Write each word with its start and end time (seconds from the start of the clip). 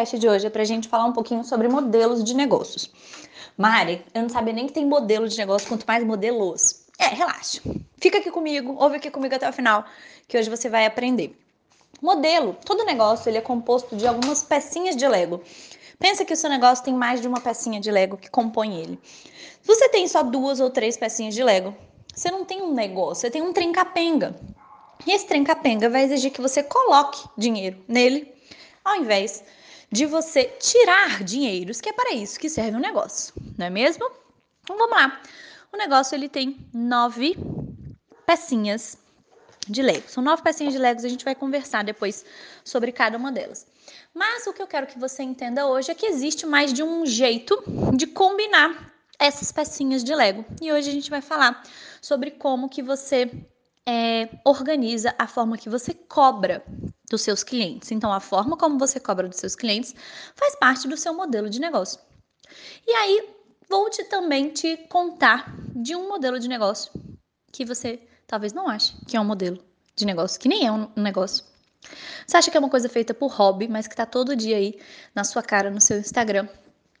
podcast 0.00 0.20
de 0.20 0.28
hoje 0.28 0.46
é 0.46 0.50
para 0.50 0.62
a 0.62 0.64
gente 0.64 0.86
falar 0.86 1.06
um 1.06 1.12
pouquinho 1.12 1.42
sobre 1.42 1.66
modelos 1.66 2.22
de 2.22 2.32
negócios. 2.32 2.88
Mari, 3.56 4.04
eu 4.14 4.22
não 4.22 4.28
sabia 4.28 4.54
nem 4.54 4.68
que 4.68 4.72
tem 4.72 4.86
modelo 4.86 5.28
de 5.28 5.36
negócio, 5.36 5.66
quanto 5.66 5.84
mais 5.84 6.04
modelos. 6.04 6.84
É, 6.96 7.08
relaxa. 7.08 7.60
Fica 8.00 8.18
aqui 8.18 8.30
comigo, 8.30 8.76
ouve 8.78 8.98
aqui 8.98 9.10
comigo 9.10 9.34
até 9.34 9.48
o 9.48 9.52
final, 9.52 9.84
que 10.28 10.38
hoje 10.38 10.48
você 10.48 10.68
vai 10.68 10.86
aprender. 10.86 11.36
Modelo, 12.00 12.56
todo 12.64 12.84
negócio 12.84 13.28
ele 13.28 13.38
é 13.38 13.40
composto 13.40 13.96
de 13.96 14.06
algumas 14.06 14.40
pecinhas 14.40 14.94
de 14.94 15.08
Lego. 15.08 15.42
Pensa 15.98 16.24
que 16.24 16.32
o 16.32 16.36
seu 16.36 16.48
negócio 16.48 16.84
tem 16.84 16.94
mais 16.94 17.20
de 17.20 17.26
uma 17.26 17.40
pecinha 17.40 17.80
de 17.80 17.90
Lego 17.90 18.16
que 18.16 18.30
compõe 18.30 18.80
ele. 18.80 19.00
Se 19.02 19.66
você 19.66 19.88
tem 19.88 20.06
só 20.06 20.22
duas 20.22 20.60
ou 20.60 20.70
três 20.70 20.96
pecinhas 20.96 21.34
de 21.34 21.42
Lego, 21.42 21.74
você 22.14 22.30
não 22.30 22.44
tem 22.44 22.62
um 22.62 22.72
negócio, 22.72 23.22
você 23.22 23.32
tem 23.32 23.42
um 23.42 23.52
trincapenga. 23.52 24.36
E 25.04 25.10
esse 25.10 25.26
trincapenga 25.26 25.90
vai 25.90 26.04
exigir 26.04 26.30
que 26.30 26.40
você 26.40 26.62
coloque 26.62 27.28
dinheiro 27.36 27.82
nele, 27.88 28.32
ao 28.84 28.94
invés 28.94 29.42
de 29.90 30.06
você 30.06 30.44
tirar 30.44 31.22
dinheiros, 31.24 31.80
que 31.80 31.88
é 31.88 31.92
para 31.92 32.14
isso 32.14 32.38
que 32.38 32.48
serve 32.48 32.76
o 32.76 32.78
um 32.78 32.82
negócio, 32.82 33.34
não 33.56 33.66
é 33.66 33.70
mesmo? 33.70 34.10
Então 34.62 34.76
vamos 34.76 34.96
lá. 34.96 35.20
O 35.72 35.76
negócio 35.76 36.14
ele 36.14 36.28
tem 36.28 36.66
nove 36.72 37.36
pecinhas 38.26 38.98
de 39.66 39.82
Lego. 39.82 40.08
São 40.08 40.22
nove 40.22 40.42
pecinhas 40.42 40.72
de 40.72 40.78
Legos, 40.78 41.04
a 41.04 41.08
gente 41.08 41.24
vai 41.24 41.34
conversar 41.34 41.84
depois 41.84 42.24
sobre 42.64 42.92
cada 42.92 43.16
uma 43.16 43.30
delas. 43.30 43.66
Mas 44.14 44.46
o 44.46 44.52
que 44.52 44.62
eu 44.62 44.66
quero 44.66 44.86
que 44.86 44.98
você 44.98 45.22
entenda 45.22 45.66
hoje 45.66 45.90
é 45.90 45.94
que 45.94 46.06
existe 46.06 46.46
mais 46.46 46.72
de 46.72 46.82
um 46.82 47.06
jeito 47.06 47.62
de 47.94 48.06
combinar 48.06 48.92
essas 49.18 49.52
pecinhas 49.52 50.04
de 50.04 50.14
Lego. 50.14 50.44
E 50.60 50.72
hoje 50.72 50.88
a 50.88 50.92
gente 50.92 51.10
vai 51.10 51.20
falar 51.20 51.62
sobre 52.00 52.30
como 52.30 52.68
que 52.68 52.82
você 52.82 53.30
é, 53.88 54.28
organiza 54.44 55.14
a 55.18 55.26
forma 55.26 55.56
que 55.56 55.70
você 55.70 55.94
cobra 55.94 56.62
dos 57.10 57.22
seus 57.22 57.42
clientes. 57.42 57.90
Então, 57.90 58.12
a 58.12 58.20
forma 58.20 58.54
como 58.54 58.78
você 58.78 59.00
cobra 59.00 59.26
dos 59.26 59.38
seus 59.38 59.56
clientes 59.56 59.94
faz 60.36 60.54
parte 60.56 60.86
do 60.86 60.94
seu 60.94 61.14
modelo 61.14 61.48
de 61.48 61.58
negócio. 61.58 61.98
E 62.86 62.92
aí, 62.92 63.30
vou 63.66 63.88
te 63.88 64.04
também 64.04 64.50
te 64.50 64.76
contar 64.90 65.54
de 65.74 65.96
um 65.96 66.06
modelo 66.06 66.38
de 66.38 66.48
negócio 66.48 66.92
que 67.50 67.64
você 67.64 67.98
talvez 68.26 68.52
não 68.52 68.68
ache 68.68 68.92
que 69.06 69.16
é 69.16 69.20
um 69.20 69.24
modelo 69.24 69.58
de 69.96 70.04
negócio, 70.04 70.38
que 70.38 70.48
nem 70.48 70.66
é 70.66 70.70
um 70.70 70.90
negócio. 70.94 71.42
Você 72.26 72.36
acha 72.36 72.50
que 72.50 72.56
é 72.58 72.60
uma 72.60 72.68
coisa 72.68 72.90
feita 72.90 73.14
por 73.14 73.32
hobby, 73.32 73.68
mas 73.68 73.86
que 73.86 73.94
está 73.94 74.04
todo 74.04 74.36
dia 74.36 74.58
aí 74.58 74.78
na 75.14 75.24
sua 75.24 75.42
cara, 75.42 75.70
no 75.70 75.80
seu 75.80 75.98
Instagram, 75.98 76.46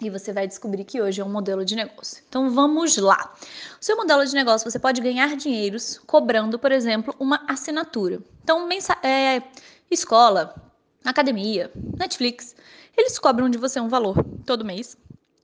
e 0.00 0.10
você 0.10 0.32
vai 0.32 0.46
descobrir 0.46 0.84
que 0.84 1.00
hoje 1.00 1.20
é 1.20 1.24
um 1.24 1.30
modelo 1.30 1.64
de 1.64 1.76
negócio. 1.76 2.22
Então 2.28 2.50
vamos 2.50 2.96
lá. 2.96 3.34
O 3.80 3.84
seu 3.84 3.96
modelo 3.96 4.24
de 4.24 4.34
negócio 4.34 4.70
você 4.70 4.78
pode 4.78 5.00
ganhar 5.00 5.36
dinheiros 5.36 5.98
cobrando, 6.06 6.58
por 6.58 6.72
exemplo, 6.72 7.14
uma 7.18 7.44
assinatura. 7.48 8.20
Então, 8.42 8.68
é, 9.02 9.42
escola, 9.90 10.54
academia, 11.04 11.70
Netflix, 11.98 12.54
eles 12.96 13.18
cobram 13.18 13.48
de 13.48 13.58
você 13.58 13.80
um 13.80 13.88
valor 13.88 14.24
todo 14.44 14.64
mês, 14.64 14.96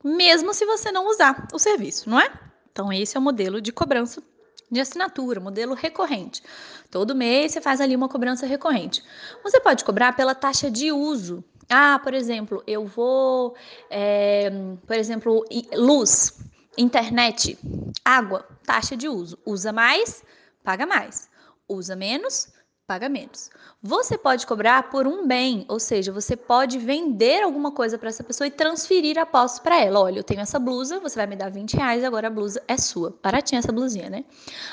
mesmo 0.03 0.53
se 0.53 0.65
você 0.65 0.91
não 0.91 1.09
usar 1.09 1.47
o 1.53 1.59
serviço, 1.59 2.09
não 2.09 2.19
é? 2.19 2.31
Então, 2.71 2.91
esse 2.91 3.17
é 3.17 3.19
o 3.19 3.23
modelo 3.23 3.61
de 3.61 3.71
cobrança 3.71 4.21
de 4.69 4.79
assinatura, 4.79 5.39
modelo 5.39 5.73
recorrente. 5.73 6.43
Todo 6.91 7.15
mês 7.15 7.53
você 7.53 7.61
faz 7.61 7.79
ali 7.79 7.95
uma 7.95 8.09
cobrança 8.09 8.45
recorrente. 8.45 9.03
Você 9.43 9.59
pode 9.59 9.83
cobrar 9.83 10.13
pela 10.15 10.35
taxa 10.35 10.69
de 10.69 10.91
uso 10.91 11.43
ah, 11.69 11.99
por 12.01 12.13
exemplo, 12.13 12.63
eu 12.65 12.85
vou, 12.85 13.55
é, 13.89 14.49
por 14.85 14.95
exemplo, 14.95 15.43
luz, 15.73 16.39
internet, 16.77 17.57
água, 18.05 18.45
taxa 18.65 18.95
de 18.95 19.09
uso. 19.09 19.37
Usa 19.45 19.73
mais, 19.73 20.23
paga 20.63 20.85
mais. 20.85 21.29
Usa 21.67 21.95
menos, 21.95 22.53
paga 22.87 23.09
menos. 23.09 23.49
Você 23.83 24.17
pode 24.17 24.47
cobrar 24.47 24.89
por 24.89 25.05
um 25.05 25.27
bem, 25.27 25.65
ou 25.67 25.79
seja, 25.79 26.11
você 26.11 26.37
pode 26.37 26.77
vender 26.77 27.43
alguma 27.43 27.71
coisa 27.71 27.97
para 27.97 28.07
essa 28.07 28.23
pessoa 28.23 28.47
e 28.47 28.51
transferir 28.51 29.19
a 29.19 29.25
posse 29.25 29.59
para 29.59 29.77
ela. 29.77 29.99
Olha, 29.99 30.19
eu 30.19 30.23
tenho 30.23 30.39
essa 30.39 30.57
blusa, 30.57 30.99
você 31.01 31.17
vai 31.17 31.27
me 31.27 31.35
dar 31.35 31.51
20 31.51 31.75
reais, 31.75 32.03
agora 32.03 32.27
a 32.27 32.31
blusa 32.31 32.63
é 32.67 32.77
sua. 32.77 33.13
Baratinha 33.21 33.59
essa 33.59 33.73
blusinha, 33.73 34.09
né? 34.09 34.23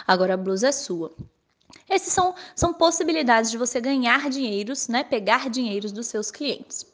Agora 0.06 0.34
a 0.34 0.36
blusa 0.36 0.68
é 0.68 0.72
sua. 0.72 1.12
Esses 1.88 2.12
são, 2.12 2.34
são 2.54 2.72
possibilidades 2.72 3.50
de 3.50 3.58
você 3.58 3.80
ganhar 3.80 4.30
dinheiros, 4.30 4.88
né? 4.88 5.04
Pegar 5.04 5.50
dinheiros 5.50 5.92
dos 5.92 6.06
seus 6.06 6.30
clientes. 6.30 6.86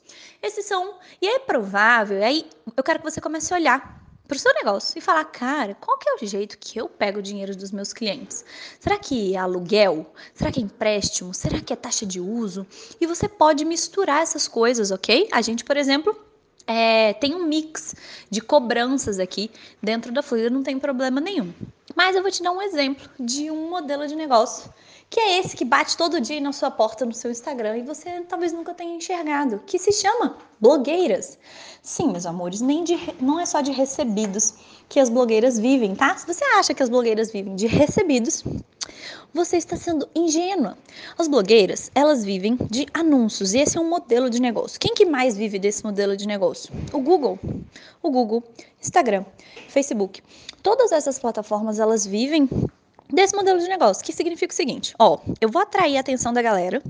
Esses 0.43 0.67
são. 0.67 0.99
E 1.21 1.29
é 1.29 1.39
provável, 1.39 2.23
aí 2.23 2.49
eu 2.77 2.83
quero 2.83 2.99
que 2.99 3.11
você 3.11 3.21
comece 3.21 3.53
a 3.53 3.57
olhar 3.57 4.01
para 4.31 4.37
o 4.37 4.39
seu 4.39 4.55
negócio 4.55 4.97
e 4.97 5.01
falar, 5.01 5.25
cara, 5.25 5.75
qual 5.75 5.99
que 5.99 6.09
é 6.09 6.15
o 6.15 6.25
jeito 6.25 6.57
que 6.57 6.79
eu 6.79 6.89
pego 6.89 7.19
o 7.19 7.23
dinheiro 7.23 7.57
dos 7.57 7.73
meus 7.73 7.93
clientes? 7.93 8.45
Será 8.79 8.97
que 8.97 9.35
é 9.35 9.39
aluguel? 9.39 10.13
Será 10.33 10.53
que 10.53 10.61
é 10.61 10.63
empréstimo? 10.63 11.35
Será 11.35 11.61
que 11.61 11.73
é 11.73 11.77
taxa 11.77 12.07
de 12.07 12.21
uso? 12.21 12.65
E 13.01 13.07
você 13.07 13.29
pode 13.29 13.65
misturar 13.65 14.23
essas 14.23 14.47
coisas, 14.47 14.93
ok? 14.93 15.29
A 15.33 15.43
gente, 15.43 15.65
por 15.65 15.77
exemplo, 15.77 16.17
é, 16.67 17.13
tem 17.15 17.35
um 17.35 17.47
mix 17.47 17.95
de 18.31 18.41
cobranças 18.41 19.19
aqui 19.19 19.51
dentro 19.83 20.13
da 20.13 20.23
Fluida, 20.23 20.51
não 20.51 20.63
tem 20.63 20.79
problema 20.79 21.21
nenhum. 21.21 21.53
Mas 21.95 22.15
eu 22.15 22.23
vou 22.23 22.31
te 22.31 22.43
dar 22.43 22.53
um 22.53 22.63
exemplo 22.63 23.09
de 23.19 23.51
um 23.51 23.69
modelo 23.69 24.07
de 24.07 24.15
negócio 24.15 24.73
que 25.11 25.19
é 25.19 25.41
esse 25.41 25.57
que 25.57 25.65
bate 25.65 25.97
todo 25.97 26.21
dia 26.21 26.41
na 26.41 26.53
sua 26.53 26.71
porta 26.71 27.05
no 27.05 27.13
seu 27.13 27.33
Instagram 27.33 27.79
e 27.79 27.83
você 27.83 28.21
talvez 28.29 28.53
nunca 28.53 28.73
tenha 28.73 28.95
enxergado, 28.95 29.61
que 29.67 29.77
se 29.77 29.93
chama 29.93 30.37
blogueiras. 30.61 31.37
Sim, 31.83 32.13
meus 32.13 32.25
amores, 32.25 32.61
nem 32.61 32.85
de, 32.85 32.97
não 33.21 33.41
é 33.41 33.45
só 33.45 33.61
de 33.61 33.73
recebidos 33.73 34.55
que 34.91 34.99
as 34.99 35.09
blogueiras 35.09 35.57
vivem, 35.57 35.95
tá? 35.95 36.17
Se 36.17 36.27
você 36.27 36.45
acha 36.57 36.75
que 36.75 36.83
as 36.83 36.89
blogueiras 36.91 37.31
vivem 37.31 37.55
de 37.55 37.69
recebidos, 37.69 38.43
você 39.33 39.57
está 39.57 39.77
sendo 39.77 40.09
ingênua. 40.17 40.77
As 41.17 41.29
blogueiras, 41.29 41.93
elas 41.95 42.25
vivem 42.25 42.59
de 42.69 42.89
anúncios 42.93 43.55
e 43.55 43.61
esse 43.61 43.79
é 43.79 43.81
um 43.81 43.89
modelo 43.89 44.29
de 44.29 44.43
negócio. 44.43 44.81
Quem 44.81 44.93
que 44.93 45.07
mais 45.07 45.37
vive 45.37 45.61
desse 45.61 45.85
modelo 45.85 46.17
de 46.17 46.27
negócio? 46.27 46.75
O 46.93 47.01
Google. 47.01 47.39
O 48.03 48.11
Google, 48.11 48.43
Instagram, 48.83 49.25
Facebook. 49.69 50.23
Todas 50.61 50.91
essas 50.91 51.21
plataformas, 51.21 51.79
elas 51.79 52.05
vivem 52.05 52.49
desse 53.13 53.35
modelo 53.35 53.59
de 53.59 53.69
negócio, 53.69 54.05
que 54.05 54.13
significa 54.13 54.53
o 54.53 54.57
seguinte: 54.57 54.95
ó, 54.99 55.19
eu 55.41 55.49
vou 55.49 55.63
atrair 55.63 55.97
a 55.97 56.01
atenção 56.01 56.33
da 56.33 56.43
galera, 56.43 56.83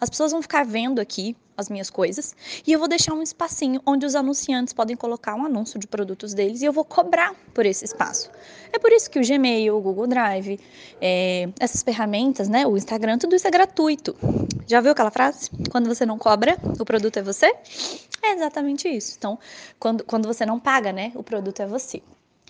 as 0.00 0.10
pessoas 0.10 0.32
vão 0.32 0.42
ficar 0.42 0.64
vendo 0.64 1.00
aqui 1.00 1.36
as 1.56 1.68
minhas 1.68 1.88
coisas 1.90 2.34
e 2.66 2.72
eu 2.72 2.78
vou 2.78 2.88
deixar 2.88 3.14
um 3.14 3.22
espacinho 3.22 3.80
onde 3.86 4.04
os 4.04 4.14
anunciantes 4.14 4.72
podem 4.72 4.96
colocar 4.96 5.34
um 5.34 5.44
anúncio 5.44 5.78
de 5.78 5.86
produtos 5.86 6.34
deles 6.34 6.62
e 6.62 6.64
eu 6.64 6.72
vou 6.72 6.84
cobrar 6.84 7.34
por 7.52 7.64
esse 7.64 7.84
espaço. 7.84 8.30
É 8.72 8.78
por 8.78 8.90
isso 8.92 9.08
que 9.08 9.18
o 9.18 9.22
Gmail, 9.26 9.76
o 9.76 9.80
Google 9.80 10.06
Drive, 10.06 10.58
é, 11.00 11.48
essas 11.60 11.82
ferramentas, 11.82 12.48
né, 12.48 12.66
o 12.66 12.76
Instagram, 12.76 13.18
tudo 13.18 13.36
isso 13.36 13.46
é 13.46 13.50
gratuito. 13.50 14.16
Já 14.66 14.80
viu 14.80 14.92
aquela 14.92 15.10
frase? 15.10 15.50
Quando 15.70 15.86
você 15.86 16.04
não 16.04 16.18
cobra, 16.18 16.58
o 16.78 16.84
produto 16.84 17.18
é 17.18 17.22
você? 17.22 17.54
É 18.22 18.32
exatamente 18.32 18.88
isso. 18.88 19.14
Então, 19.16 19.38
quando, 19.78 20.02
quando 20.04 20.26
você 20.26 20.44
não 20.46 20.58
paga, 20.58 20.92
né, 20.92 21.12
o 21.14 21.22
produto 21.22 21.60
é 21.60 21.66
você. 21.66 22.02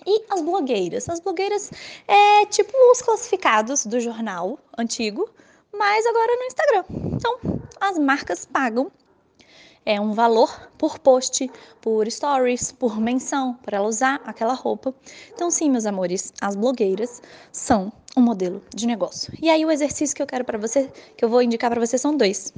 E 0.07 0.25
as 0.31 0.41
blogueiras? 0.41 1.09
As 1.09 1.21
blogueiras 1.21 1.71
é 2.07 2.47
tipo 2.47 2.73
os 2.91 3.01
classificados 3.01 3.87
do 3.87 4.01
jornal 4.01 4.59
antigo, 4.77 5.29
mas 5.73 6.05
agora 6.07 6.37
no 6.37 6.45
Instagram. 6.45 6.85
Então, 7.17 7.61
as 7.81 7.99
marcas 7.99 8.45
pagam 8.45 8.91
é 9.87 10.01
um 10.01 10.13
valor 10.13 10.71
por 10.79 10.99
post, 10.99 11.51
por 11.81 12.11
stories, 12.11 12.73
por 12.73 12.99
menção, 12.99 13.55
para 13.63 13.77
ela 13.77 13.87
usar 13.87 14.21
aquela 14.25 14.55
roupa. 14.55 14.95
Então, 15.33 15.51
sim, 15.51 15.71
meus 15.71 15.85
amores, 15.85 16.33
as 16.41 16.57
blogueiras 16.57 17.21
são 17.53 17.93
um 18.17 18.23
modelo 18.23 18.63
de 18.75 18.87
negócio. 18.87 19.33
E 19.41 19.51
aí, 19.51 19.65
o 19.65 19.71
exercício 19.71 20.17
que 20.17 20.23
eu 20.23 20.27
quero 20.27 20.45
para 20.45 20.57
você, 20.57 20.91
que 21.17 21.25
eu 21.25 21.29
vou 21.29 21.43
indicar 21.43 21.71
para 21.71 21.85
você, 21.85 21.99
são 21.99 22.17
dois. 22.17 22.53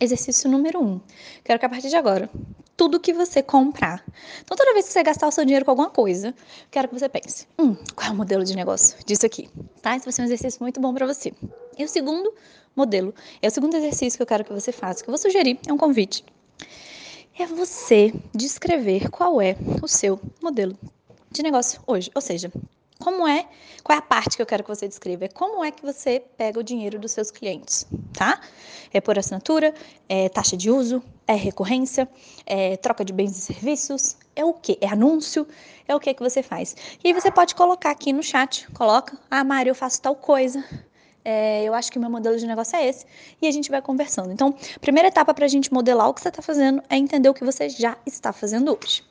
Exercício 0.00 0.48
número 0.48 0.80
um. 0.80 1.00
Quero 1.42 1.58
que 1.58 1.66
a 1.66 1.68
partir 1.68 1.88
de 1.88 1.96
agora, 1.96 2.30
tudo 2.80 2.98
que 2.98 3.12
você 3.12 3.42
comprar. 3.42 4.02
Então, 4.40 4.56
toda 4.56 4.72
vez 4.72 4.86
que 4.86 4.92
você 4.94 5.02
gastar 5.02 5.28
o 5.28 5.30
seu 5.30 5.44
dinheiro 5.44 5.66
com 5.66 5.70
alguma 5.70 5.90
coisa, 5.90 6.34
quero 6.70 6.88
que 6.88 6.98
você 6.98 7.10
pense: 7.10 7.46
hum, 7.58 7.76
qual 7.94 8.08
é 8.08 8.10
o 8.10 8.16
modelo 8.16 8.42
de 8.42 8.56
negócio 8.56 8.96
disso 9.04 9.26
aqui? 9.26 9.50
Tá? 9.82 9.94
Esse 9.94 10.06
vai 10.06 10.12
ser 10.14 10.22
um 10.22 10.24
exercício 10.24 10.62
muito 10.62 10.80
bom 10.80 10.94
para 10.94 11.06
você. 11.06 11.30
E 11.76 11.84
o 11.84 11.88
segundo 11.88 12.32
modelo, 12.74 13.14
é 13.42 13.48
o 13.48 13.50
segundo 13.50 13.76
exercício 13.76 14.16
que 14.16 14.22
eu 14.22 14.26
quero 14.26 14.46
que 14.46 14.52
você 14.54 14.72
faça, 14.72 15.04
que 15.04 15.10
eu 15.10 15.12
vou 15.12 15.18
sugerir, 15.18 15.60
é 15.68 15.72
um 15.74 15.76
convite. 15.76 16.24
É 17.38 17.44
você 17.44 18.14
descrever 18.34 19.10
qual 19.10 19.42
é 19.42 19.56
o 19.82 19.86
seu 19.86 20.18
modelo 20.42 20.74
de 21.30 21.42
negócio 21.42 21.82
hoje. 21.86 22.10
Ou 22.14 22.22
seja, 22.22 22.50
como 22.98 23.26
é, 23.26 23.46
qual 23.82 23.96
é 23.96 23.98
a 23.98 24.02
parte 24.02 24.36
que 24.36 24.42
eu 24.42 24.46
quero 24.46 24.62
que 24.62 24.68
você 24.68 24.88
descreva? 24.88 25.24
É 25.24 25.28
como 25.28 25.62
é 25.62 25.70
que 25.70 25.82
você 25.82 26.22
pega 26.38 26.58
o 26.60 26.62
dinheiro 26.62 26.98
dos 26.98 27.12
seus 27.12 27.30
clientes, 27.30 27.86
tá? 28.12 28.40
É 28.90 29.00
por 29.00 29.18
assinatura, 29.18 29.74
é 30.08 30.28
taxa 30.28 30.56
de 30.56 30.70
uso, 30.70 31.02
é 31.30 31.36
recorrência, 31.36 32.08
é 32.44 32.76
troca 32.76 33.04
de 33.04 33.12
bens 33.12 33.36
e 33.36 33.40
serviços, 33.40 34.16
é 34.34 34.44
o 34.44 34.52
que? 34.52 34.76
É 34.80 34.88
anúncio, 34.88 35.46
é 35.86 35.94
o 35.94 36.00
que 36.00 36.12
que 36.12 36.22
você 36.22 36.42
faz? 36.42 36.76
E 37.02 37.08
aí 37.08 37.14
você 37.14 37.30
pode 37.30 37.54
colocar 37.54 37.90
aqui 37.90 38.12
no 38.12 38.22
chat, 38.22 38.68
coloca, 38.72 39.16
ah, 39.30 39.44
Mari, 39.44 39.68
eu 39.68 39.74
faço 39.74 40.02
tal 40.02 40.16
coisa, 40.16 40.64
é, 41.24 41.62
eu 41.62 41.72
acho 41.72 41.92
que 41.92 41.98
o 41.98 42.00
meu 42.00 42.10
modelo 42.10 42.36
de 42.36 42.46
negócio 42.46 42.76
é 42.76 42.88
esse, 42.88 43.06
e 43.40 43.46
a 43.46 43.50
gente 43.52 43.70
vai 43.70 43.80
conversando. 43.80 44.32
Então, 44.32 44.54
primeira 44.80 45.08
etapa 45.08 45.32
para 45.32 45.44
a 45.44 45.48
gente 45.48 45.72
modelar 45.72 46.08
o 46.08 46.14
que 46.14 46.20
você 46.20 46.30
está 46.30 46.42
fazendo 46.42 46.82
é 46.88 46.96
entender 46.96 47.28
o 47.28 47.34
que 47.34 47.44
você 47.44 47.68
já 47.68 47.96
está 48.04 48.32
fazendo 48.32 48.76
hoje. 48.76 49.04